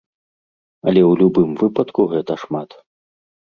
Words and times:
Але 0.87 1.01
ў 1.09 1.13
любым 1.21 1.49
выпадку 1.61 2.01
гэта 2.17 2.41
шмат. 2.47 2.69